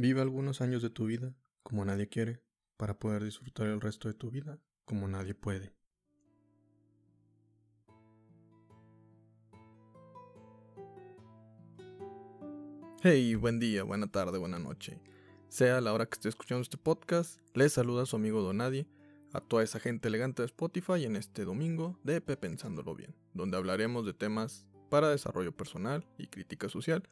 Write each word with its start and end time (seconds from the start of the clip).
Vive 0.00 0.20
algunos 0.20 0.60
años 0.60 0.80
de 0.80 0.90
tu 0.90 1.06
vida 1.06 1.34
como 1.64 1.84
nadie 1.84 2.08
quiere 2.08 2.40
para 2.76 3.00
poder 3.00 3.24
disfrutar 3.24 3.66
el 3.66 3.80
resto 3.80 4.06
de 4.06 4.14
tu 4.14 4.30
vida 4.30 4.60
como 4.84 5.08
nadie 5.08 5.34
puede. 5.34 5.74
Hey, 13.02 13.34
buen 13.34 13.58
día, 13.58 13.82
buena 13.82 14.06
tarde, 14.06 14.38
buena 14.38 14.60
noche. 14.60 15.00
Sea 15.48 15.80
la 15.80 15.92
hora 15.92 16.06
que 16.06 16.14
esté 16.14 16.28
escuchando 16.28 16.62
este 16.62 16.78
podcast, 16.78 17.40
les 17.54 17.72
saluda 17.72 18.06
su 18.06 18.14
amigo 18.14 18.40
Donadie, 18.40 18.86
a 19.32 19.40
toda 19.40 19.64
esa 19.64 19.80
gente 19.80 20.06
elegante 20.06 20.42
de 20.42 20.46
Spotify 20.46 21.06
en 21.06 21.16
este 21.16 21.44
domingo 21.44 21.98
de 22.04 22.16
EP 22.16 22.38
Pensándolo 22.38 22.94
Bien, 22.94 23.16
donde 23.34 23.56
hablaremos 23.56 24.06
de 24.06 24.14
temas 24.14 24.64
para 24.90 25.10
desarrollo 25.10 25.50
personal 25.56 26.06
y 26.18 26.28
crítica 26.28 26.68
social 26.68 27.02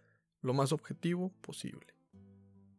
lo 0.40 0.54
más 0.54 0.70
objetivo 0.70 1.32
posible. 1.40 1.95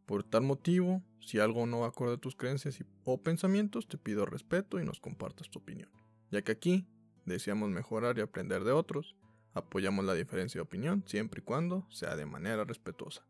Por 0.08 0.24
tal 0.24 0.40
motivo, 0.40 1.02
si 1.20 1.38
algo 1.38 1.66
no 1.66 1.80
va 1.80 1.88
acorde 1.88 2.14
a 2.14 2.16
tus 2.16 2.34
creencias 2.34 2.82
o 3.04 3.22
pensamientos, 3.22 3.86
te 3.86 3.98
pido 3.98 4.24
respeto 4.24 4.80
y 4.80 4.84
nos 4.84 5.00
compartas 5.00 5.50
tu 5.50 5.58
opinión, 5.58 5.90
ya 6.30 6.40
que 6.40 6.52
aquí 6.52 6.88
deseamos 7.26 7.68
mejorar 7.68 8.16
y 8.16 8.22
aprender 8.22 8.64
de 8.64 8.72
otros, 8.72 9.16
apoyamos 9.52 10.06
la 10.06 10.14
diferencia 10.14 10.60
de 10.60 10.62
opinión 10.62 11.04
siempre 11.06 11.42
y 11.42 11.44
cuando 11.44 11.86
sea 11.90 12.16
de 12.16 12.24
manera 12.24 12.64
respetuosa. 12.64 13.26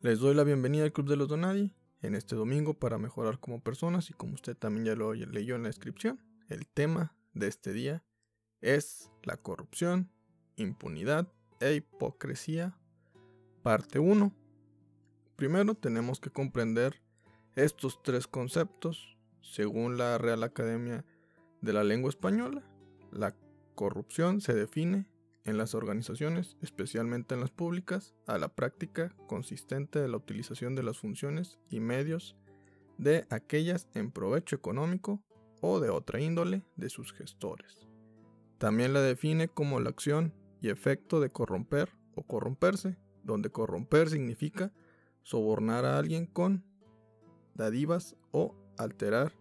Les 0.00 0.20
doy 0.20 0.34
la 0.34 0.44
bienvenida 0.44 0.84
al 0.84 0.92
Club 0.94 1.10
de 1.10 1.16
los 1.16 1.28
Donadi 1.28 1.74
en 2.00 2.14
este 2.14 2.34
domingo 2.34 2.72
para 2.72 2.96
mejorar 2.96 3.38
como 3.38 3.62
personas 3.62 4.08
y 4.08 4.14
como 4.14 4.32
usted 4.32 4.56
también 4.56 4.86
ya 4.86 4.96
lo 4.96 5.12
leyó 5.12 5.56
en 5.56 5.64
la 5.64 5.68
descripción, 5.68 6.18
el 6.48 6.66
tema 6.66 7.14
de 7.34 7.48
este 7.48 7.74
día 7.74 8.02
es 8.62 9.12
la 9.22 9.36
corrupción, 9.36 10.10
impunidad 10.56 11.30
e 11.60 11.74
hipocresía, 11.74 12.74
parte 13.62 13.98
1 13.98 14.41
Primero 15.36 15.74
tenemos 15.74 16.20
que 16.20 16.30
comprender 16.30 17.02
estos 17.56 18.02
tres 18.02 18.26
conceptos 18.26 19.18
según 19.40 19.98
la 19.98 20.18
Real 20.18 20.42
Academia 20.42 21.04
de 21.60 21.72
la 21.72 21.84
Lengua 21.84 22.10
Española. 22.10 22.62
La 23.10 23.34
corrupción 23.74 24.40
se 24.40 24.54
define 24.54 25.06
en 25.44 25.58
las 25.58 25.74
organizaciones, 25.74 26.56
especialmente 26.62 27.34
en 27.34 27.40
las 27.40 27.50
públicas, 27.50 28.14
a 28.26 28.38
la 28.38 28.48
práctica 28.48 29.14
consistente 29.26 29.98
de 29.98 30.08
la 30.08 30.16
utilización 30.16 30.74
de 30.74 30.84
las 30.84 30.98
funciones 30.98 31.58
y 31.68 31.80
medios 31.80 32.36
de 32.98 33.26
aquellas 33.30 33.88
en 33.94 34.12
provecho 34.12 34.54
económico 34.54 35.22
o 35.60 35.80
de 35.80 35.90
otra 35.90 36.20
índole 36.20 36.62
de 36.76 36.88
sus 36.90 37.12
gestores. 37.12 37.88
También 38.58 38.92
la 38.92 39.00
define 39.00 39.48
como 39.48 39.80
la 39.80 39.90
acción 39.90 40.32
y 40.60 40.68
efecto 40.68 41.20
de 41.20 41.30
corromper 41.30 41.90
o 42.14 42.22
corromperse, 42.22 42.96
donde 43.24 43.50
corromper 43.50 44.08
significa 44.08 44.72
sobornar 45.22 45.84
a 45.84 45.98
alguien 45.98 46.26
con 46.26 46.64
dadivas 47.54 48.16
o 48.30 48.54
alterar 48.78 49.32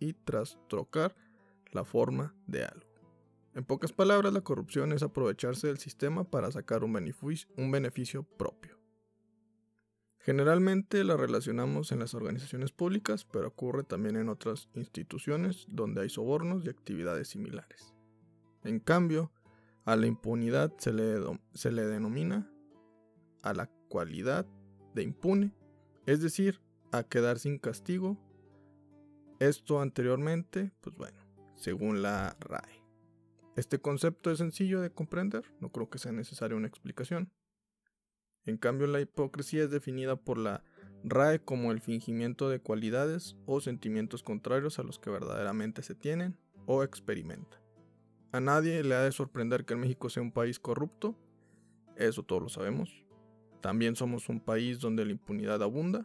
y 0.00 0.14
trastrocar 0.14 1.14
la 1.70 1.84
forma 1.84 2.34
de 2.46 2.64
algo. 2.64 2.86
En 3.54 3.64
pocas 3.64 3.92
palabras, 3.92 4.32
la 4.32 4.40
corrupción 4.40 4.92
es 4.92 5.02
aprovecharse 5.02 5.66
del 5.66 5.78
sistema 5.78 6.24
para 6.24 6.50
sacar 6.50 6.84
un 6.84 6.94
beneficio, 6.94 7.48
un 7.56 7.70
beneficio 7.70 8.22
propio. 8.22 8.78
Generalmente 10.18 11.02
la 11.02 11.16
relacionamos 11.16 11.90
en 11.92 11.98
las 11.98 12.14
organizaciones 12.14 12.70
públicas, 12.70 13.24
pero 13.24 13.48
ocurre 13.48 13.82
también 13.82 14.16
en 14.16 14.28
otras 14.28 14.68
instituciones 14.74 15.66
donde 15.68 16.02
hay 16.02 16.08
sobornos 16.08 16.64
y 16.64 16.68
actividades 16.68 17.28
similares. 17.28 17.92
En 18.62 18.78
cambio, 18.78 19.32
a 19.84 19.96
la 19.96 20.06
impunidad 20.06 20.72
se 20.78 20.92
le, 20.92 21.20
se 21.54 21.72
le 21.72 21.84
denomina 21.84 22.48
a 23.42 23.52
la 23.52 23.68
cualidad 23.88 24.46
de 24.94 25.02
impune, 25.02 25.52
es 26.06 26.20
decir, 26.20 26.60
a 26.92 27.02
quedar 27.02 27.38
sin 27.38 27.58
castigo. 27.58 28.18
Esto 29.38 29.80
anteriormente, 29.80 30.72
pues 30.80 30.96
bueno, 30.96 31.18
según 31.56 32.02
la 32.02 32.36
RAE. 32.40 32.82
Este 33.56 33.78
concepto 33.78 34.30
es 34.30 34.38
sencillo 34.38 34.80
de 34.80 34.90
comprender, 34.90 35.44
no 35.60 35.70
creo 35.70 35.90
que 35.90 35.98
sea 35.98 36.12
necesaria 36.12 36.56
una 36.56 36.68
explicación. 36.68 37.30
En 38.44 38.56
cambio, 38.56 38.86
la 38.86 39.00
hipocresía 39.00 39.64
es 39.64 39.70
definida 39.70 40.16
por 40.16 40.38
la 40.38 40.64
RAE 41.04 41.40
como 41.40 41.72
el 41.72 41.80
fingimiento 41.80 42.48
de 42.48 42.60
cualidades 42.60 43.36
o 43.46 43.60
sentimientos 43.60 44.22
contrarios 44.22 44.78
a 44.78 44.82
los 44.82 44.98
que 44.98 45.10
verdaderamente 45.10 45.82
se 45.82 45.94
tienen 45.94 46.38
o 46.66 46.82
experimentan. 46.82 47.60
A 48.32 48.40
nadie 48.40 48.82
le 48.82 48.94
ha 48.94 49.02
de 49.02 49.12
sorprender 49.12 49.64
que 49.64 49.76
México 49.76 50.08
sea 50.08 50.22
un 50.22 50.32
país 50.32 50.58
corrupto, 50.58 51.14
eso 51.96 52.22
todos 52.22 52.42
lo 52.42 52.48
sabemos. 52.48 53.04
También 53.62 53.94
somos 53.94 54.28
un 54.28 54.40
país 54.40 54.80
donde 54.80 55.04
la 55.04 55.12
impunidad 55.12 55.62
abunda, 55.62 56.04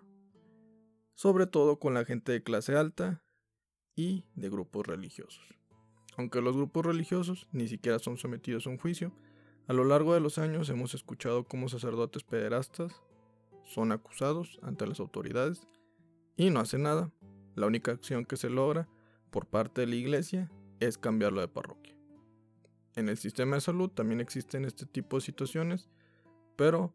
sobre 1.15 1.47
todo 1.47 1.79
con 1.79 1.95
la 1.95 2.05
gente 2.05 2.31
de 2.31 2.43
clase 2.43 2.77
alta 2.77 3.23
y 3.95 4.25
de 4.35 4.49
grupos 4.49 4.85
religiosos. 4.85 5.43
Aunque 6.17 6.41
los 6.41 6.55
grupos 6.55 6.85
religiosos 6.85 7.47
ni 7.51 7.67
siquiera 7.67 7.97
son 7.97 8.17
sometidos 8.17 8.67
a 8.67 8.69
un 8.69 8.77
juicio, 8.77 9.11
a 9.67 9.73
lo 9.73 9.83
largo 9.83 10.13
de 10.13 10.19
los 10.19 10.37
años 10.37 10.69
hemos 10.69 10.93
escuchado 10.93 11.45
cómo 11.45 11.67
sacerdotes 11.67 12.23
pederastas 12.23 13.01
son 13.65 13.91
acusados 13.91 14.59
ante 14.61 14.85
las 14.85 14.99
autoridades 14.99 15.67
y 16.37 16.51
no 16.51 16.59
hacen 16.59 16.83
nada. 16.83 17.11
La 17.55 17.65
única 17.65 17.91
acción 17.91 18.23
que 18.23 18.37
se 18.37 18.51
logra 18.51 18.87
por 19.31 19.47
parte 19.47 19.81
de 19.81 19.87
la 19.87 19.95
iglesia 19.95 20.51
es 20.79 20.99
cambiarlo 20.99 21.41
de 21.41 21.47
parroquia. 21.47 21.95
En 22.95 23.09
el 23.09 23.17
sistema 23.17 23.55
de 23.55 23.61
salud 23.61 23.89
también 23.89 24.21
existen 24.21 24.63
este 24.63 24.85
tipo 24.85 25.17
de 25.17 25.21
situaciones, 25.21 25.89
pero 26.55 26.93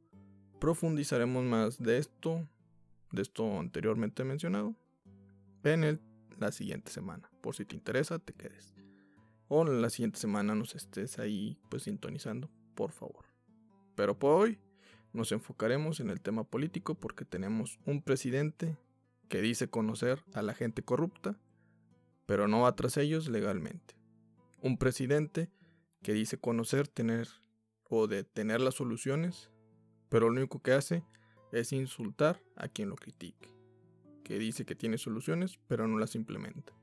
profundizaremos 0.62 1.42
más 1.42 1.82
de 1.82 1.98
esto, 1.98 2.48
de 3.10 3.22
esto 3.22 3.58
anteriormente 3.58 4.22
mencionado, 4.22 4.76
en 5.64 6.00
la 6.38 6.52
siguiente 6.52 6.92
semana. 6.92 7.28
Por 7.40 7.56
si 7.56 7.64
te 7.64 7.74
interesa, 7.74 8.20
te 8.20 8.32
quedes. 8.32 8.72
O 9.48 9.64
la 9.64 9.90
siguiente 9.90 10.20
semana 10.20 10.54
nos 10.54 10.76
estés 10.76 11.18
ahí 11.18 11.58
pues 11.68 11.82
sintonizando, 11.82 12.48
por 12.76 12.92
favor. 12.92 13.24
Pero 13.96 14.16
por 14.16 14.40
hoy 14.40 14.60
nos 15.12 15.32
enfocaremos 15.32 15.98
en 15.98 16.10
el 16.10 16.20
tema 16.20 16.44
político 16.44 16.94
porque 16.94 17.24
tenemos 17.24 17.80
un 17.84 18.00
presidente 18.00 18.78
que 19.28 19.42
dice 19.42 19.66
conocer 19.66 20.22
a 20.32 20.42
la 20.42 20.54
gente 20.54 20.84
corrupta, 20.84 21.40
pero 22.24 22.46
no 22.46 22.60
va 22.60 22.76
tras 22.76 22.98
ellos 22.98 23.28
legalmente. 23.28 23.96
Un 24.60 24.78
presidente 24.78 25.50
que 26.02 26.12
dice 26.12 26.38
conocer, 26.38 26.86
tener 26.86 27.26
o 27.88 28.06
de 28.06 28.22
tener 28.22 28.60
las 28.60 28.76
soluciones 28.76 29.51
pero 30.12 30.28
lo 30.28 30.36
único 30.38 30.60
que 30.60 30.74
hace 30.74 31.02
es 31.52 31.72
insultar 31.72 32.38
a 32.56 32.68
quien 32.68 32.90
lo 32.90 32.96
critique, 32.96 33.48
que 34.22 34.38
dice 34.38 34.66
que 34.66 34.74
tiene 34.74 34.98
soluciones, 34.98 35.58
pero 35.68 35.88
no 35.88 35.96
las 35.96 36.14
implementa. 36.14 36.74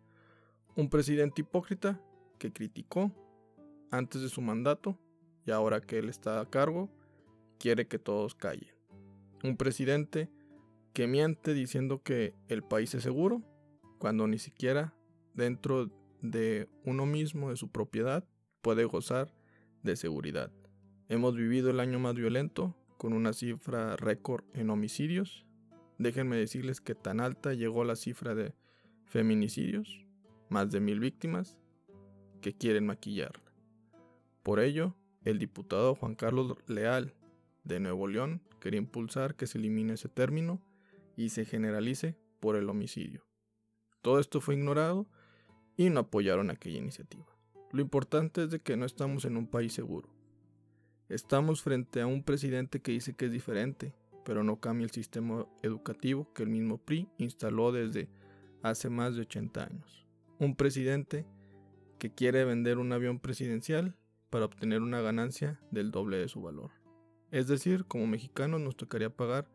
Un 0.76 0.90
presidente 0.90 1.42
hipócrita 1.42 2.02
que 2.40 2.52
criticó 2.52 3.12
antes 3.92 4.24
de 4.24 4.30
su 4.30 4.42
mandato 4.42 4.98
y 5.46 5.52
ahora 5.52 5.80
que 5.80 6.00
él 6.00 6.10
está 6.10 6.42
a 6.42 6.50
cargo, 6.50 6.90
quiere 7.60 7.88
que 7.88 8.00
todos 8.00 8.34
callen. 8.34 8.74
Un 9.44 9.58
presidente 9.58 10.32
que 10.94 11.06
miente 11.06 11.54
diciendo 11.54 12.02
que 12.02 12.34
el 12.48 12.64
país 12.64 12.96
es 12.96 13.04
seguro, 13.04 13.44
cuando 14.00 14.26
ni 14.26 14.40
siquiera 14.40 14.96
dentro 15.36 15.92
de 16.24 16.68
uno 16.84 17.06
mismo, 17.06 17.52
de 17.52 17.58
su 17.58 17.70
propiedad, 17.70 18.28
puede 18.64 18.86
gozar 18.86 19.32
de 19.84 19.96
seguridad. 19.96 20.52
Hemos 21.10 21.36
vivido 21.36 21.70
el 21.70 21.80
año 21.80 22.00
más 22.00 22.16
violento 22.16 22.76
con 23.00 23.14
una 23.14 23.32
cifra 23.32 23.96
récord 23.96 24.44
en 24.54 24.70
homicidios. 24.70 25.46
Déjenme 25.98 26.36
decirles 26.36 26.82
que 26.82 26.96
tan 26.96 27.22
alta 27.22 27.54
llegó 27.54 27.86
la 27.86 27.96
cifra 27.96 28.36
de 28.36 28.54
feminicidios, 29.06 30.06
más 30.50 30.70
de 30.70 30.82
mil 30.82 31.00
víctimas, 31.00 31.58
que 32.42 32.54
quieren 32.54 32.86
maquillarla. 32.86 33.54
Por 34.44 34.60
ello, 34.60 34.98
el 35.24 35.40
diputado 35.40 35.96
Juan 35.96 36.16
Carlos 36.16 36.58
Leal 36.68 37.14
de 37.64 37.80
Nuevo 37.80 38.06
León 38.08 38.42
quería 38.60 38.80
impulsar 38.80 39.36
que 39.36 39.48
se 39.48 39.60
elimine 39.60 39.94
ese 39.94 40.10
término 40.10 40.62
y 41.16 41.30
se 41.30 41.46
generalice 41.46 42.18
por 42.42 42.58
el 42.58 42.70
homicidio. 42.70 43.26
Todo 44.02 44.20
esto 44.20 44.42
fue 44.42 44.56
ignorado 44.56 45.08
y 45.78 45.90
no 45.90 46.02
apoyaron 46.02 46.50
aquella 46.50 46.80
iniciativa. 46.80 47.28
Lo 47.72 47.82
importante 47.82 48.44
es 48.44 48.52
de 48.52 48.60
que 48.60 48.76
no 48.76 48.86
estamos 48.86 49.24
en 49.24 49.38
un 49.38 49.48
país 49.48 49.72
seguro. 49.72 50.10
Estamos 51.10 51.64
frente 51.64 52.02
a 52.02 52.08
un 52.08 52.22
presidente 52.22 52.82
que 52.82 52.92
dice 52.92 53.16
que 53.16 53.26
es 53.26 53.32
diferente, 53.32 53.96
pero 54.24 54.44
no 54.44 54.60
cambia 54.60 54.86
el 54.86 54.92
sistema 54.92 55.48
educativo 55.64 56.32
que 56.34 56.44
el 56.44 56.50
mismo 56.50 56.78
PRI 56.78 57.10
instaló 57.18 57.72
desde 57.72 58.10
hace 58.62 58.92
más 58.92 59.16
de 59.16 59.22
80 59.22 59.64
años. 59.64 60.06
Un 60.38 60.56
presidente 60.56 61.26
que 61.98 62.14
quiere 62.14 62.46
vender 62.46 62.78
un 62.78 62.92
avión 62.92 63.20
presidencial 63.20 63.96
para 64.30 64.46
obtener 64.46 64.84
una 64.84 65.02
ganancia 65.02 65.60
del 65.72 65.90
doble 65.90 66.18
de 66.18 66.28
su 66.28 66.44
valor. 66.44 66.70
Es 67.32 67.48
decir, 67.48 67.86
como 67.86 68.06
mexicanos 68.06 68.62
nos 68.62 68.78
tocaría 68.78 69.10
pagar 69.10 69.50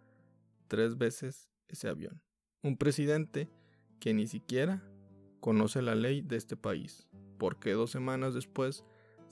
tres 0.66 0.98
veces 0.98 1.48
ese 1.68 1.86
avión. 1.86 2.20
Un 2.64 2.76
presidente 2.76 3.48
que 4.00 4.12
ni 4.12 4.26
siquiera 4.26 4.82
conoce 5.38 5.82
la 5.82 5.94
ley 5.94 6.20
de 6.20 6.34
este 6.34 6.56
país, 6.56 7.06
porque 7.38 7.74
dos 7.74 7.92
semanas 7.92 8.34
después 8.34 8.84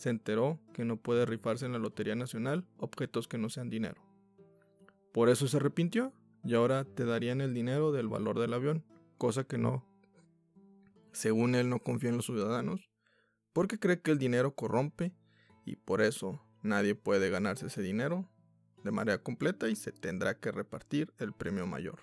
se 0.02 0.10
enteró 0.10 0.58
que 0.74 0.84
no 0.84 0.96
puede 0.96 1.26
rifarse 1.26 1.64
en 1.64 1.70
la 1.70 1.78
Lotería 1.78 2.16
Nacional 2.16 2.66
objetos 2.76 3.28
que 3.28 3.38
no 3.38 3.48
sean 3.48 3.70
dinero. 3.70 4.02
Por 5.12 5.28
eso 5.28 5.46
se 5.46 5.58
arrepintió 5.58 6.12
y 6.42 6.54
ahora 6.54 6.84
te 6.84 7.04
darían 7.04 7.40
el 7.40 7.54
dinero 7.54 7.92
del 7.92 8.08
valor 8.08 8.40
del 8.40 8.52
avión, 8.52 8.84
cosa 9.16 9.44
que 9.44 9.58
no. 9.58 9.86
Según 11.12 11.54
él 11.54 11.68
no 11.68 11.78
confía 11.78 12.10
en 12.10 12.16
los 12.16 12.26
ciudadanos, 12.26 12.90
porque 13.52 13.78
cree 13.78 14.00
que 14.00 14.10
el 14.10 14.18
dinero 14.18 14.56
corrompe 14.56 15.14
y 15.64 15.76
por 15.76 16.02
eso 16.02 16.44
nadie 16.62 16.96
puede 16.96 17.30
ganarse 17.30 17.66
ese 17.66 17.80
dinero 17.80 18.28
de 18.82 18.90
manera 18.90 19.22
completa 19.22 19.68
y 19.68 19.76
se 19.76 19.92
tendrá 19.92 20.40
que 20.40 20.50
repartir 20.50 21.12
el 21.18 21.32
premio 21.32 21.68
mayor. 21.68 22.00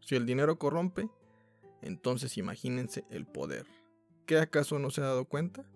Si 0.00 0.14
el 0.14 0.24
dinero 0.24 0.58
corrompe, 0.58 1.10
entonces 1.82 2.38
imagínense 2.38 3.04
el 3.10 3.26
poder. 3.26 3.66
¿Qué 4.24 4.38
acaso 4.38 4.78
no 4.78 4.88
se 4.88 5.02
ha 5.02 5.04
dado 5.04 5.26
cuenta? 5.26 5.66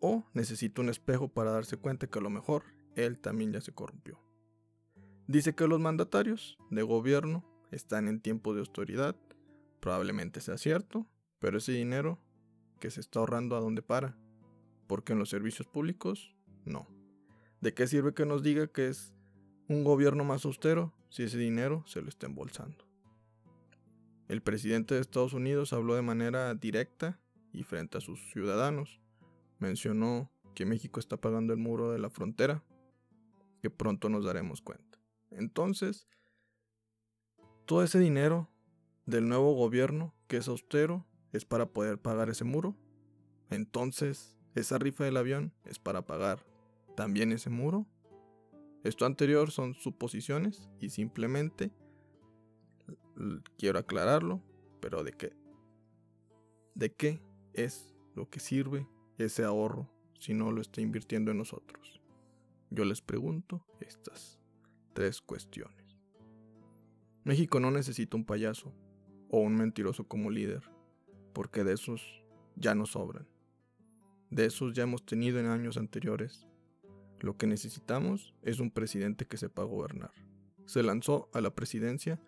O 0.00 0.24
necesita 0.32 0.80
un 0.82 0.88
espejo 0.88 1.28
para 1.28 1.50
darse 1.50 1.76
cuenta 1.76 2.06
que 2.06 2.18
a 2.18 2.22
lo 2.22 2.30
mejor 2.30 2.64
él 2.94 3.18
también 3.18 3.52
ya 3.52 3.60
se 3.60 3.72
corrompió. 3.72 4.20
Dice 5.26 5.54
que 5.54 5.66
los 5.66 5.80
mandatarios 5.80 6.56
de 6.70 6.82
gobierno 6.82 7.44
están 7.70 8.08
en 8.08 8.20
tiempo 8.20 8.54
de 8.54 8.60
autoridad. 8.60 9.16
Probablemente 9.80 10.40
sea 10.40 10.56
cierto, 10.56 11.06
pero 11.38 11.58
ese 11.58 11.72
dinero 11.72 12.18
que 12.80 12.90
se 12.90 13.00
está 13.00 13.20
ahorrando 13.20 13.56
a 13.56 13.60
dónde 13.60 13.82
para, 13.82 14.16
porque 14.86 15.12
en 15.12 15.18
los 15.18 15.28
servicios 15.28 15.68
públicos 15.68 16.34
no. 16.64 16.88
¿De 17.60 17.74
qué 17.74 17.86
sirve 17.86 18.14
que 18.14 18.24
nos 18.26 18.42
diga 18.42 18.68
que 18.68 18.88
es 18.88 19.12
un 19.68 19.84
gobierno 19.84 20.24
más 20.24 20.44
austero 20.44 20.94
si 21.10 21.24
ese 21.24 21.38
dinero 21.38 21.84
se 21.86 22.02
lo 22.02 22.08
está 22.08 22.26
embolsando? 22.26 22.86
El 24.28 24.42
presidente 24.42 24.94
de 24.94 25.00
Estados 25.00 25.32
Unidos 25.32 25.72
habló 25.72 25.94
de 25.94 26.02
manera 26.02 26.54
directa 26.54 27.18
y 27.52 27.62
frente 27.62 27.98
a 27.98 28.00
sus 28.00 28.30
ciudadanos. 28.30 29.00
Mencionó 29.58 30.30
que 30.54 30.66
México 30.66 31.00
está 31.00 31.16
pagando 31.16 31.52
el 31.52 31.58
muro 31.58 31.92
de 31.92 31.98
la 31.98 32.10
frontera, 32.10 32.64
que 33.60 33.70
pronto 33.70 34.08
nos 34.08 34.24
daremos 34.24 34.62
cuenta. 34.62 34.98
Entonces, 35.30 36.08
todo 37.64 37.82
ese 37.82 37.98
dinero 37.98 38.48
del 39.06 39.28
nuevo 39.28 39.54
gobierno, 39.54 40.14
que 40.26 40.38
es 40.38 40.48
austero, 40.48 41.06
es 41.32 41.44
para 41.44 41.66
poder 41.66 41.98
pagar 42.00 42.30
ese 42.30 42.44
muro. 42.44 42.76
Entonces, 43.50 44.36
esa 44.54 44.78
rifa 44.78 45.04
del 45.04 45.16
avión 45.16 45.52
es 45.64 45.78
para 45.78 46.02
pagar 46.02 46.44
también 46.96 47.32
ese 47.32 47.50
muro. 47.50 47.86
Esto 48.84 49.06
anterior 49.06 49.50
son 49.50 49.74
suposiciones 49.74 50.68
y 50.80 50.90
simplemente 50.90 51.72
quiero 53.56 53.78
aclararlo, 53.78 54.40
pero 54.80 55.02
de 55.02 55.12
qué 55.12 55.38
de 56.78 56.92
qué 56.92 57.20
es 57.54 57.92
lo 58.14 58.30
que 58.30 58.38
sirve 58.38 58.86
ese 59.18 59.44
ahorro 59.44 59.90
si 60.18 60.34
no 60.34 60.50
lo 60.52 60.60
está 60.60 60.80
invirtiendo 60.80 61.30
en 61.30 61.38
nosotros. 61.38 62.00
Yo 62.70 62.84
les 62.84 63.00
pregunto 63.00 63.64
estas 63.80 64.38
tres 64.92 65.20
cuestiones. 65.20 65.98
México 67.24 67.60
no 67.60 67.70
necesita 67.70 68.16
un 68.16 68.24
payaso 68.24 68.72
o 69.28 69.40
un 69.40 69.54
mentiroso 69.54 70.04
como 70.08 70.30
líder 70.30 70.62
porque 71.32 71.64
de 71.64 71.74
esos 71.74 72.24
ya 72.56 72.74
no 72.74 72.86
sobran. 72.86 73.26
De 74.30 74.46
esos 74.46 74.72
ya 74.74 74.82
hemos 74.82 75.04
tenido 75.06 75.38
en 75.38 75.46
años 75.46 75.76
anteriores. 75.76 76.46
Lo 77.20 77.36
que 77.36 77.46
necesitamos 77.46 78.34
es 78.42 78.60
un 78.60 78.70
presidente 78.70 79.26
que 79.26 79.36
sepa 79.36 79.62
gobernar. 79.62 80.12
Se 80.66 80.82
lanzó 80.82 81.28
a 81.32 81.40
la 81.40 81.54
presidencia 81.54 82.20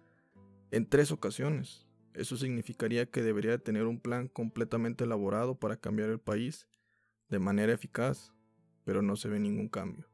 en 0.71 0.89
tres 0.89 1.13
ocasiones. 1.13 1.87
Eso 2.15 2.37
significaría 2.37 3.11
que 3.11 3.23
debería 3.23 3.59
tener 3.59 3.87
un 3.87 4.01
plan 4.01 4.29
completamente 4.29 5.05
elaborado 5.05 5.55
para 5.59 5.77
cambiar 5.77 6.11
el 6.11 6.21
país 6.21 6.67
de 7.31 7.39
manera 7.39 7.73
eficaz, 7.73 8.33
pero 8.85 9.03
no 9.03 9.17
se 9.17 9.29
ve 9.29 9.39
ningún 9.39 9.69
cambio. 9.69 10.07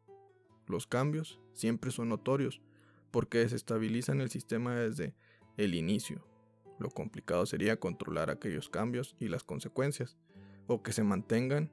Los 0.67 0.87
cambios 0.87 1.41
siempre 1.53 1.91
son 1.91 2.09
notorios 2.11 2.61
porque 3.11 3.39
desestabilizan 3.39 4.21
el 4.21 4.31
sistema 4.31 4.75
desde 4.75 5.15
el 5.57 5.75
inicio. 5.75 6.27
Lo 6.79 6.91
complicado 6.91 7.47
sería 7.47 7.81
controlar 7.81 8.31
aquellos 8.31 8.69
cambios 8.69 9.17
y 9.19 9.29
las 9.29 9.45
consecuencias, 9.45 10.19
o 10.67 10.83
que 10.83 10.93
se 10.93 11.05
mantengan 11.05 11.73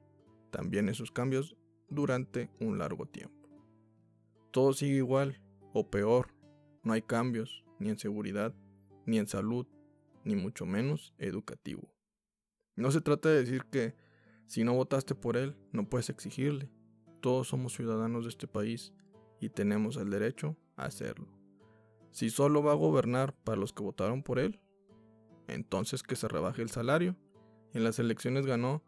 también 0.50 0.88
esos 0.88 1.10
cambios 1.10 1.56
durante 1.88 2.48
un 2.60 2.78
largo 2.78 3.06
tiempo. 3.06 3.48
Todo 4.50 4.72
sigue 4.72 4.96
igual 4.96 5.42
o 5.72 5.90
peor, 5.90 6.32
no 6.82 6.92
hay 6.92 7.02
cambios 7.02 7.64
ni 7.78 7.90
en 7.90 7.98
seguridad, 7.98 8.54
ni 9.04 9.18
en 9.18 9.26
salud, 9.26 9.66
ni 10.24 10.36
mucho 10.36 10.64
menos 10.64 11.12
educativo. 11.18 11.92
No 12.76 12.90
se 12.90 13.00
trata 13.00 13.28
de 13.28 13.40
decir 13.40 13.64
que 13.64 13.94
si 14.46 14.64
no 14.64 14.74
votaste 14.74 15.14
por 15.14 15.36
él, 15.36 15.56
no 15.72 15.88
puedes 15.88 16.10
exigirle. 16.10 16.68
Todos 17.20 17.48
somos 17.48 17.74
ciudadanos 17.74 18.24
de 18.24 18.30
este 18.30 18.46
país 18.46 18.92
y 19.40 19.48
tenemos 19.48 19.96
el 19.96 20.10
derecho 20.10 20.56
a 20.76 20.84
hacerlo. 20.84 21.26
Si 22.10 22.30
solo 22.30 22.62
va 22.62 22.72
a 22.72 22.76
gobernar 22.76 23.34
para 23.34 23.58
los 23.58 23.72
que 23.72 23.82
votaron 23.82 24.22
por 24.22 24.38
él, 24.38 24.60
entonces 25.48 26.02
que 26.02 26.16
se 26.16 26.28
rebaje 26.28 26.62
el 26.62 26.70
salario. 26.70 27.16
En 27.72 27.84
las 27.84 27.98
elecciones 27.98 28.46
ganó 28.46 28.82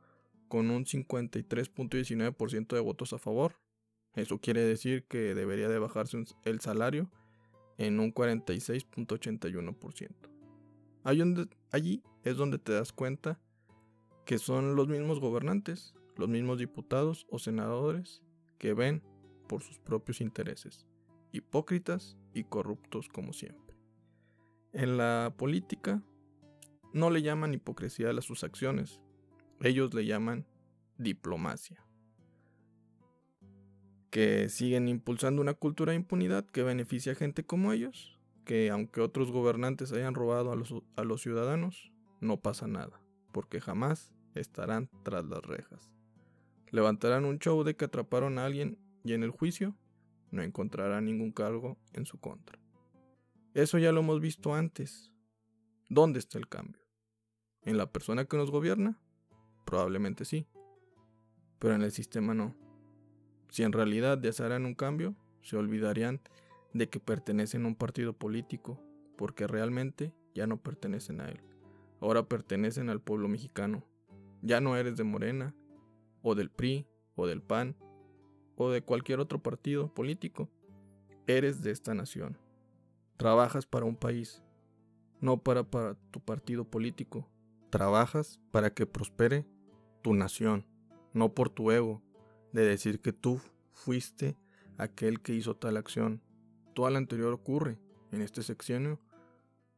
con 0.49 0.71
un 0.71 0.85
53.19% 0.85 2.75
de 2.75 2.81
votos 2.81 3.13
a 3.13 3.19
favor. 3.19 3.57
Eso 4.15 4.39
quiere 4.39 4.63
decir 4.63 5.05
que 5.05 5.35
debería 5.35 5.69
de 5.69 5.79
bajarse 5.79 6.25
el 6.45 6.61
salario 6.61 7.11
en 7.79 7.99
un 8.01 8.15
46.81%. 8.15 10.11
Allí 11.73 12.03
es 12.23 12.37
donde 12.37 12.59
te 12.59 12.73
das 12.73 12.93
cuenta 12.93 13.41
que 14.27 14.39
son 14.39 14.75
los 14.75 14.89
mismos 14.89 15.21
gobernantes, 15.21 15.95
los 16.17 16.29
mismos 16.29 16.59
diputados 16.59 17.27
o 17.31 17.39
senadores 17.39 18.23
que 18.59 18.75
ven 18.75 19.03
por 19.49 19.63
sus 19.63 19.79
propios 19.79 20.21
intereses, 20.21 20.85
hipócritas 21.31 22.19
y 22.35 22.43
corruptos 22.43 23.09
como 23.09 23.33
siempre. 23.33 23.77
En 24.73 24.97
la 24.97 25.33
política 25.39 26.03
no 26.93 27.11
le 27.11 27.23
llaman 27.23 27.55
hipocresía 27.55 28.11
a 28.11 28.21
sus 28.21 28.43
acciones, 28.43 29.01
ellos 29.61 29.95
le 29.95 30.05
llaman 30.05 30.45
diplomacia. 30.99 31.87
Que 34.11 34.49
siguen 34.49 34.89
impulsando 34.89 35.41
una 35.41 35.55
cultura 35.55 35.93
de 35.93 35.97
impunidad 35.97 36.45
que 36.47 36.65
beneficia 36.65 37.13
a 37.13 37.17
gente 37.17 37.45
como 37.45 37.73
ellos, 37.73 38.19
que 38.45 38.71
aunque 38.71 39.01
otros 39.01 39.31
gobernantes 39.31 39.93
hayan 39.93 40.15
robado 40.15 40.51
a 40.51 40.57
los, 40.57 40.75
a 40.97 41.05
los 41.05 41.23
ciudadanos, 41.23 41.93
no 42.21 42.41
pasa 42.41 42.67
nada, 42.67 43.01
porque 43.31 43.61
jamás 43.61 44.16
estarán 44.37 44.91
tras 45.03 45.25
las 45.25 45.43
rejas. 45.43 45.93
Levantarán 46.71 47.25
un 47.25 47.39
show 47.39 47.63
de 47.65 47.77
que 47.77 47.87
atraparon 47.87 48.39
a 48.39 48.45
alguien 48.45 48.79
y 49.05 49.13
en 49.13 49.23
el 49.23 49.31
juicio 49.31 49.77
no 50.31 50.43
encontrarán 50.43 51.05
ningún 51.05 51.33
cargo 51.33 51.79
en 51.93 52.07
su 52.07 52.19
contra. 52.19 52.59
Eso 53.55 53.79
ya 53.79 53.93
lo 53.93 54.01
hemos 54.01 54.21
visto 54.21 54.55
antes. 54.55 55.13
¿Dónde 55.89 56.19
está 56.19 56.39
el 56.39 56.49
cambio? 56.49 56.83
¿En 57.63 57.79
la 57.79 57.91
persona 57.91 58.25
que 58.25 58.37
nos 58.37 58.51
gobierna? 58.51 59.01
Probablemente 59.65 60.25
sí. 60.25 60.47
Pero 61.59 61.75
en 61.75 61.83
el 61.83 61.93
sistema 61.93 62.35
no. 62.35 62.55
Si 63.49 63.63
en 63.63 63.73
realidad 63.73 64.19
desearan 64.19 64.67
un 64.67 64.75
cambio, 64.75 65.15
se 65.43 65.57
olvidarían 65.57 66.21
de 66.75 66.89
que 66.89 67.01
pertenecen 67.01 67.65
a 67.65 67.69
un 67.69 67.77
partido 67.77 68.13
político, 68.13 68.81
porque 69.17 69.47
realmente 69.47 70.13
ya 70.35 70.47
no 70.47 70.61
pertenecen 70.61 71.21
a 71.21 71.29
él. 71.29 71.41
Ahora 72.01 72.29
pertenecen 72.29 72.91
al 72.91 73.01
pueblo 73.01 73.29
mexicano. 73.29 73.85
Ya 74.47 74.61
no 74.61 74.77
eres 74.77 74.97
de 74.97 75.03
Morena, 75.03 75.57
o 76.23 76.37
del 76.37 76.51
PRI, 76.51 76.87
o 77.17 77.27
del 77.27 77.43
PAN, 77.43 77.75
o 78.55 78.71
de 78.71 78.81
cualquier 78.81 79.19
otro 79.19 79.43
partido 79.43 79.93
político. 79.93 80.49
Eres 81.27 81.65
de 81.65 81.73
esta 81.73 81.95
nación. 81.95 82.39
Trabajas 83.17 83.67
para 83.67 83.87
un 83.87 83.97
país, 83.97 84.45
no 85.21 85.43
para, 85.43 85.65
tu 85.65 86.21
partido 86.21 86.65
político. 86.65 87.29
Trabajas 87.71 88.39
para 88.53 88.73
que 88.73 88.87
prospere 88.87 89.45
tu 90.01 90.15
nación, 90.15 90.65
no 91.13 91.35
por 91.35 91.51
tu 91.51 91.73
ego, 91.73 92.01
de 92.53 92.65
decir 92.65 93.01
que 93.01 93.13
tú 93.13 93.41
fuiste 93.73 94.37
aquel 94.79 95.23
que 95.23 95.35
hizo 95.35 95.57
tal 95.57 95.77
acción. 95.77 96.23
Todo 96.73 96.89
lo 96.89 96.99
anterior 96.99 97.33
ocurre 97.33 97.81
en 98.13 98.23
este 98.23 98.45
sexenio. 98.45 99.01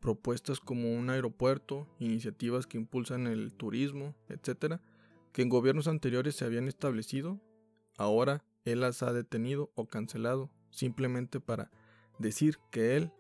Propuestas 0.00 0.60
como 0.60 0.92
un 0.92 1.10
aeropuerto, 1.10 1.86
iniciativas 1.98 2.66
que 2.66 2.78
impulsan 2.78 3.26
el 3.26 3.52
turismo, 3.52 4.14
etc., 4.28 4.80
que 5.32 5.42
en 5.42 5.48
gobiernos 5.48 5.88
anteriores 5.88 6.36
se 6.36 6.44
habían 6.44 6.68
establecido, 6.68 7.40
ahora 7.96 8.44
él 8.64 8.80
las 8.80 9.02
ha 9.02 9.12
detenido 9.12 9.70
o 9.74 9.86
cancelado, 9.86 10.50
simplemente 10.70 11.40
para 11.40 11.70
decir 12.18 12.58
que 12.70 12.96
él 12.96 13.12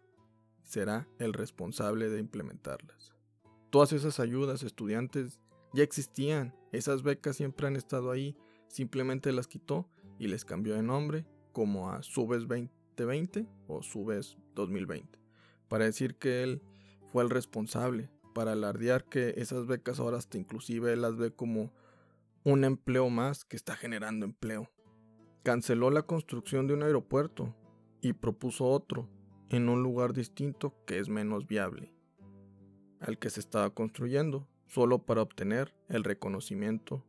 será 0.62 1.08
el 1.18 1.32
responsable 1.32 2.10
de 2.10 2.20
implementarlas. 2.20 3.14
Todas 3.70 3.92
esas 3.92 4.20
ayudas 4.20 4.62
estudiantes 4.62 5.40
ya 5.72 5.82
existían, 5.82 6.54
esas 6.72 7.02
becas 7.02 7.36
siempre 7.36 7.66
han 7.66 7.76
estado 7.76 8.10
ahí, 8.10 8.36
simplemente 8.68 9.32
las 9.32 9.46
quitó 9.46 9.88
y 10.18 10.28
les 10.28 10.44
cambió 10.44 10.74
de 10.74 10.82
nombre 10.82 11.26
como 11.52 11.90
a 11.90 12.02
Subes 12.02 12.42
2020 12.42 13.46
o 13.66 13.82
Subes 13.82 14.36
2020, 14.54 15.17
para 15.68 15.84
decir 15.84 16.16
que 16.16 16.42
él 16.42 16.62
fue 17.12 17.22
el 17.22 17.30
responsable, 17.30 18.10
para 18.34 18.52
alardear 18.52 19.04
que 19.04 19.34
esas 19.36 19.66
becas 19.66 20.00
ahora 20.00 20.18
hasta 20.18 20.38
inclusive 20.38 20.92
él 20.92 21.02
las 21.02 21.16
ve 21.16 21.32
como 21.32 21.72
un 22.44 22.64
empleo 22.64 23.10
más 23.10 23.44
que 23.44 23.56
está 23.56 23.74
generando 23.74 24.26
empleo. 24.26 24.70
Canceló 25.42 25.90
la 25.90 26.02
construcción 26.02 26.66
de 26.66 26.74
un 26.74 26.82
aeropuerto 26.82 27.54
y 28.00 28.12
propuso 28.12 28.66
otro, 28.66 29.08
en 29.50 29.68
un 29.68 29.82
lugar 29.82 30.12
distinto 30.12 30.74
que 30.86 30.98
es 30.98 31.08
menos 31.08 31.46
viable 31.46 31.94
al 33.00 33.18
que 33.18 33.30
se 33.30 33.40
estaba 33.40 33.70
construyendo, 33.70 34.48
solo 34.66 35.04
para 35.04 35.22
obtener 35.22 35.74
el 35.88 36.04
reconocimiento 36.04 37.04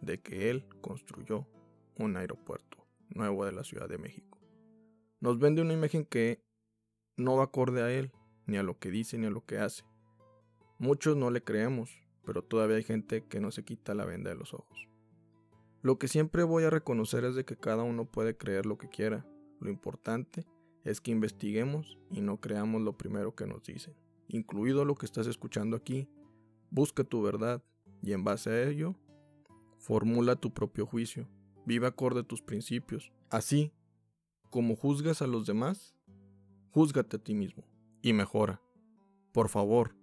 de 0.00 0.20
que 0.20 0.50
él 0.50 0.66
construyó 0.80 1.46
un 1.98 2.16
aeropuerto 2.16 2.86
nuevo 3.10 3.44
de 3.44 3.52
la 3.52 3.64
Ciudad 3.64 3.88
de 3.88 3.98
México. 3.98 4.38
Nos 5.20 5.38
vende 5.38 5.62
una 5.62 5.74
imagen 5.74 6.04
que 6.04 6.42
no 7.16 7.36
va 7.36 7.44
acorde 7.44 7.82
a 7.82 7.92
él, 7.92 8.12
ni 8.46 8.56
a 8.56 8.62
lo 8.62 8.78
que 8.78 8.90
dice, 8.90 9.18
ni 9.18 9.26
a 9.26 9.30
lo 9.30 9.44
que 9.44 9.58
hace. 9.58 9.84
Muchos 10.78 11.16
no 11.16 11.30
le 11.30 11.42
creemos, 11.42 11.90
pero 12.24 12.42
todavía 12.42 12.76
hay 12.76 12.82
gente 12.82 13.24
que 13.24 13.40
no 13.40 13.50
se 13.50 13.64
quita 13.64 13.94
la 13.94 14.04
venda 14.04 14.30
de 14.30 14.36
los 14.36 14.52
ojos. 14.52 14.88
Lo 15.82 15.98
que 15.98 16.08
siempre 16.08 16.42
voy 16.42 16.64
a 16.64 16.70
reconocer 16.70 17.24
es 17.24 17.34
de 17.34 17.44
que 17.44 17.56
cada 17.56 17.82
uno 17.82 18.04
puede 18.04 18.36
creer 18.36 18.66
lo 18.66 18.76
que 18.76 18.88
quiera. 18.88 19.26
Lo 19.60 19.70
importante 19.70 20.46
es 20.84 21.00
que 21.00 21.10
investiguemos 21.10 21.98
y 22.10 22.20
no 22.20 22.40
creamos 22.40 22.82
lo 22.82 22.96
primero 22.96 23.34
que 23.34 23.46
nos 23.46 23.64
dicen, 23.64 23.94
incluido 24.28 24.84
lo 24.84 24.94
que 24.94 25.06
estás 25.06 25.26
escuchando 25.26 25.76
aquí. 25.76 26.08
Busca 26.70 27.04
tu 27.04 27.22
verdad 27.22 27.62
y 28.02 28.12
en 28.12 28.24
base 28.24 28.50
a 28.50 28.62
ello, 28.68 28.94
formula 29.78 30.36
tu 30.36 30.52
propio 30.52 30.86
juicio. 30.86 31.28
Vive 31.64 31.86
acorde 31.86 32.20
a 32.20 32.24
tus 32.24 32.42
principios. 32.42 33.12
Así 33.30 33.72
como 34.50 34.76
juzgas 34.76 35.22
a 35.22 35.26
los 35.26 35.46
demás, 35.46 35.95
júzgate 36.76 37.16
a 37.16 37.18
ti 37.18 37.34
mismo 37.34 37.64
y 38.02 38.12
mejora. 38.12 38.60
Por 39.32 39.48
favor, 39.48 39.96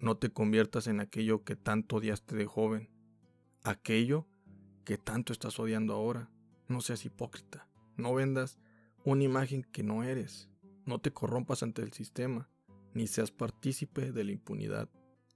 no 0.00 0.16
te 0.16 0.32
conviertas 0.32 0.88
en 0.88 0.98
aquello 0.98 1.44
que 1.44 1.54
tanto 1.54 1.98
odiaste 1.98 2.34
de 2.34 2.46
joven, 2.46 2.90
aquello 3.62 4.26
que 4.84 4.98
tanto 4.98 5.32
estás 5.32 5.60
odiando 5.60 5.94
ahora. 5.94 6.28
No 6.66 6.80
seas 6.80 7.04
hipócrita, 7.04 7.68
no 7.96 8.12
vendas 8.12 8.58
una 9.04 9.22
imagen 9.22 9.62
que 9.62 9.84
no 9.84 10.02
eres, 10.02 10.50
no 10.84 10.98
te 10.98 11.12
corrompas 11.12 11.62
ante 11.62 11.82
el 11.82 11.92
sistema, 11.92 12.50
ni 12.92 13.06
seas 13.06 13.30
partícipe 13.30 14.10
de 14.10 14.24
la 14.24 14.32
impunidad. 14.32 14.88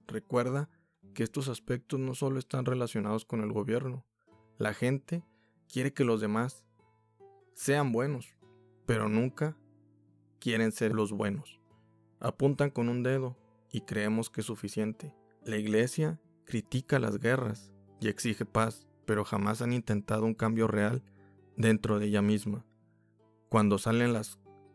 Recuerda 0.07 0.69
que 1.13 1.23
estos 1.23 1.47
aspectos 1.47 2.01
no 2.01 2.15
solo 2.15 2.37
están 2.37 2.65
relacionados 2.65 3.23
con 3.23 3.39
el 3.39 3.53
gobierno, 3.53 4.05
la 4.57 4.73
gente 4.73 5.23
quiere 5.71 5.93
que 5.93 6.03
los 6.03 6.19
demás 6.19 6.65
sean 7.53 7.93
buenos, 7.93 8.35
pero 8.85 9.07
nunca 9.07 9.55
quieren 10.39 10.71
ser 10.71 10.93
los 10.93 11.11
buenos. 11.11 11.59
Apuntan 12.19 12.69
con 12.69 12.89
un 12.89 13.03
dedo 13.03 13.37
y 13.71 13.81
creemos 13.81 14.29
que 14.29 14.41
es 14.41 14.47
suficiente. 14.47 15.13
La 15.43 15.57
iglesia 15.57 16.19
critica 16.45 16.99
las 16.99 17.19
guerras 17.19 17.71
y 17.99 18.07
exige 18.07 18.45
paz, 18.45 18.87
pero 19.05 19.25
jamás 19.25 19.61
han 19.61 19.73
intentado 19.73 20.25
un 20.25 20.33
cambio 20.33 20.67
real 20.67 21.03
dentro 21.57 21.99
de 21.99 22.07
ella 22.07 22.21
misma. 22.21 22.65
Cuando 23.49 23.77
salen 23.77 24.15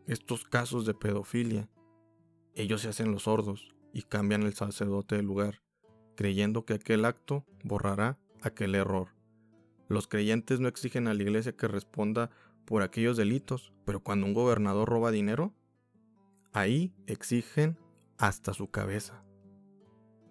estos 0.07 0.45
casos 0.45 0.85
de 0.85 0.93
pedofilia, 0.93 1.69
ellos 2.55 2.81
se 2.81 2.89
hacen 2.89 3.11
los 3.11 3.23
sordos 3.23 3.75
y 3.93 4.03
cambian 4.03 4.43
el 4.43 4.53
sacerdote 4.53 5.15
del 5.15 5.25
lugar, 5.25 5.61
creyendo 6.15 6.65
que 6.65 6.73
aquel 6.73 7.05
acto 7.05 7.45
borrará 7.63 8.19
aquel 8.41 8.75
error. 8.75 9.09
Los 9.87 10.07
creyentes 10.07 10.59
no 10.59 10.67
exigen 10.67 11.07
a 11.07 11.13
la 11.13 11.23
iglesia 11.23 11.55
que 11.55 11.67
responda 11.67 12.29
por 12.71 12.83
aquellos 12.83 13.17
delitos, 13.17 13.73
pero 13.83 13.99
cuando 13.99 14.25
un 14.25 14.33
gobernador 14.33 14.87
roba 14.87 15.11
dinero, 15.11 15.53
ahí 16.53 16.95
exigen 17.05 17.77
hasta 18.17 18.53
su 18.53 18.71
cabeza. 18.71 19.25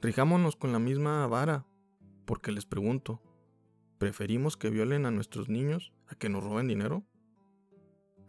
Rijámonos 0.00 0.56
con 0.56 0.72
la 0.72 0.78
misma 0.78 1.26
vara, 1.26 1.66
porque 2.24 2.50
les 2.50 2.64
pregunto, 2.64 3.20
¿preferimos 3.98 4.56
que 4.56 4.70
violen 4.70 5.04
a 5.04 5.10
nuestros 5.10 5.50
niños 5.50 5.92
a 6.06 6.14
que 6.14 6.30
nos 6.30 6.42
roben 6.42 6.66
dinero? 6.66 7.04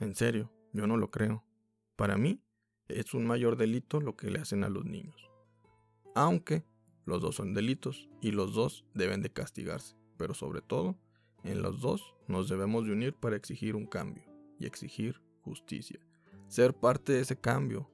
En 0.02 0.14
serio, 0.14 0.52
yo 0.74 0.88
no 0.88 0.98
lo 0.98 1.10
creo. 1.10 1.46
Para 1.96 2.18
mí, 2.18 2.44
es 2.90 3.14
un 3.14 3.26
mayor 3.26 3.56
delito 3.56 4.02
lo 4.02 4.18
que 4.18 4.30
le 4.30 4.40
hacen 4.40 4.66
a 4.66 4.70
los 4.70 4.84
niños. 4.84 5.32
Aunque 6.16 6.66
los 7.06 7.22
dos 7.22 7.36
son 7.36 7.54
delitos 7.54 8.10
y 8.20 8.32
los 8.32 8.54
dos 8.54 8.84
deben 8.94 9.22
de 9.22 9.32
castigarse, 9.32 9.96
pero 10.18 10.34
sobre 10.34 10.60
todo, 10.60 10.98
en 11.44 11.62
los 11.62 11.82
dos 11.82 12.16
nos 12.28 12.50
debemos 12.50 12.86
de 12.86 12.94
unir 12.94 13.14
para 13.14 13.36
exigir 13.36 13.76
un 13.76 13.86
cambio 13.86 14.24
y 14.60 14.66
exigir 14.66 15.22
justicia. 15.42 16.00
Ser 16.48 16.74
parte 16.74 17.14
de 17.14 17.22
ese 17.22 17.40
cambio, 17.40 17.90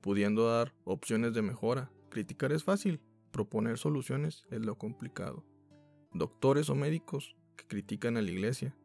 pudiendo 0.00 0.46
dar 0.48 0.74
opciones 0.84 1.34
de 1.34 1.42
mejora. 1.42 1.90
Criticar 2.10 2.52
es 2.52 2.64
fácil, 2.64 3.00
proponer 3.30 3.78
soluciones 3.78 4.46
es 4.50 4.60
lo 4.60 4.76
complicado. 4.76 5.44
Doctores 6.12 6.68
o 6.70 6.74
médicos 6.74 7.36
que 7.56 7.66
critican 7.66 8.16
a 8.16 8.22
la 8.22 8.30
iglesia, 8.30 8.76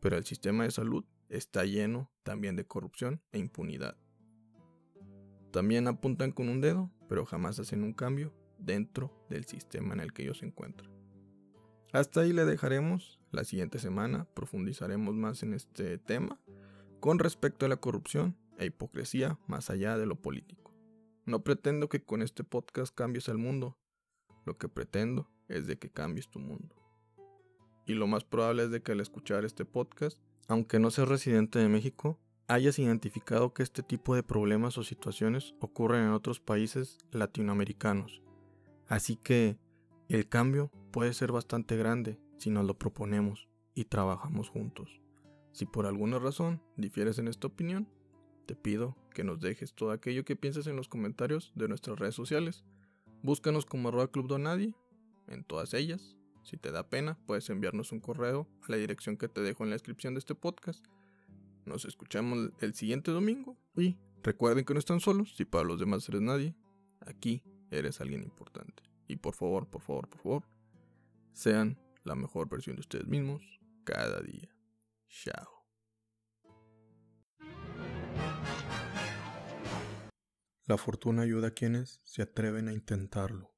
pero 0.00 0.16
el 0.16 0.24
sistema 0.24 0.64
de 0.64 0.70
salud 0.70 1.04
está 1.28 1.64
lleno 1.64 2.10
también 2.22 2.54
de 2.54 2.66
corrupción 2.66 3.22
e 3.32 3.38
impunidad. 3.38 3.96
También 5.50 5.88
apuntan 5.88 6.32
con 6.32 6.48
un 6.48 6.60
dedo, 6.60 6.90
pero 7.08 7.24
jamás 7.24 7.58
hacen 7.58 7.82
un 7.82 7.94
cambio 7.94 8.34
dentro 8.58 9.10
del 9.30 9.46
sistema 9.46 9.94
en 9.94 10.00
el 10.00 10.12
que 10.12 10.22
ellos 10.22 10.38
se 10.38 10.46
encuentran. 10.46 10.95
Hasta 11.92 12.20
ahí 12.20 12.32
le 12.32 12.44
dejaremos. 12.44 13.20
La 13.32 13.44
siguiente 13.44 13.78
semana 13.78 14.26
profundizaremos 14.34 15.14
más 15.14 15.42
en 15.42 15.52
este 15.54 15.98
tema 15.98 16.40
con 17.00 17.18
respecto 17.18 17.66
a 17.66 17.68
la 17.68 17.76
corrupción 17.76 18.36
e 18.58 18.66
hipocresía 18.66 19.38
más 19.46 19.70
allá 19.70 19.98
de 19.98 20.06
lo 20.06 20.16
político. 20.16 20.74
No 21.24 21.42
pretendo 21.42 21.88
que 21.88 22.02
con 22.02 22.22
este 22.22 22.44
podcast 22.44 22.94
cambies 22.94 23.28
el 23.28 23.38
mundo. 23.38 23.76
Lo 24.44 24.56
que 24.58 24.68
pretendo 24.68 25.28
es 25.48 25.66
de 25.66 25.78
que 25.78 25.90
cambies 25.90 26.28
tu 26.28 26.38
mundo. 26.38 26.74
Y 27.86 27.94
lo 27.94 28.06
más 28.06 28.24
probable 28.24 28.64
es 28.64 28.70
de 28.70 28.82
que 28.82 28.92
al 28.92 29.00
escuchar 29.00 29.44
este 29.44 29.64
podcast, 29.64 30.20
aunque 30.48 30.78
no 30.78 30.90
seas 30.90 31.08
residente 31.08 31.58
de 31.58 31.68
México, 31.68 32.18
hayas 32.48 32.78
identificado 32.78 33.52
que 33.52 33.62
este 33.62 33.82
tipo 33.82 34.14
de 34.14 34.22
problemas 34.22 34.78
o 34.78 34.82
situaciones 34.82 35.54
ocurren 35.60 36.04
en 36.04 36.10
otros 36.10 36.40
países 36.40 36.98
latinoamericanos. 37.10 38.22
Así 38.88 39.16
que 39.16 39.58
el 40.08 40.28
cambio 40.28 40.70
puede 40.96 41.12
ser 41.12 41.30
bastante 41.30 41.76
grande 41.76 42.18
si 42.38 42.48
nos 42.48 42.64
lo 42.64 42.78
proponemos 42.78 43.50
y 43.74 43.84
trabajamos 43.84 44.48
juntos. 44.48 45.02
Si 45.52 45.66
por 45.66 45.84
alguna 45.84 46.18
razón 46.18 46.62
difieres 46.78 47.18
en 47.18 47.28
esta 47.28 47.48
opinión, 47.48 47.86
te 48.46 48.56
pido 48.56 48.96
que 49.12 49.22
nos 49.22 49.38
dejes 49.38 49.74
todo 49.74 49.90
aquello 49.90 50.24
que 50.24 50.36
pienses 50.36 50.66
en 50.66 50.74
los 50.74 50.88
comentarios 50.88 51.52
de 51.54 51.68
nuestras 51.68 51.98
redes 51.98 52.14
sociales. 52.14 52.64
Búscanos 53.22 53.66
como 53.66 53.90
arroba 53.90 54.10
club 54.10 54.26
donadie 54.26 54.72
en 55.28 55.44
todas 55.44 55.74
ellas. 55.74 56.16
Si 56.44 56.56
te 56.56 56.72
da 56.72 56.88
pena, 56.88 57.18
puedes 57.26 57.50
enviarnos 57.50 57.92
un 57.92 58.00
correo 58.00 58.48
a 58.62 58.70
la 58.70 58.78
dirección 58.78 59.18
que 59.18 59.28
te 59.28 59.42
dejo 59.42 59.64
en 59.64 59.68
la 59.68 59.74
descripción 59.74 60.14
de 60.14 60.20
este 60.20 60.34
podcast. 60.34 60.82
Nos 61.66 61.84
escuchamos 61.84 62.52
el 62.62 62.72
siguiente 62.72 63.10
domingo 63.10 63.58
y 63.76 63.98
recuerden 64.22 64.64
que 64.64 64.72
no 64.72 64.78
están 64.78 65.00
solos, 65.00 65.36
si 65.36 65.44
para 65.44 65.64
los 65.64 65.78
demás 65.78 66.08
eres 66.08 66.22
nadie, 66.22 66.54
aquí 67.00 67.42
eres 67.70 68.00
alguien 68.00 68.22
importante. 68.22 68.82
Y 69.08 69.16
por 69.16 69.34
favor, 69.34 69.66
por 69.66 69.82
favor, 69.82 70.08
por 70.08 70.20
favor, 70.22 70.55
sean 71.36 71.78
la 72.02 72.14
mejor 72.14 72.48
versión 72.48 72.76
de 72.76 72.80
ustedes 72.80 73.06
mismos 73.06 73.42
cada 73.84 74.20
día. 74.22 74.48
Chao. 75.08 75.66
La 80.64 80.78
fortuna 80.78 81.22
ayuda 81.22 81.48
a 81.48 81.50
quienes 81.52 82.00
se 82.04 82.22
atreven 82.22 82.68
a 82.68 82.72
intentarlo. 82.72 83.55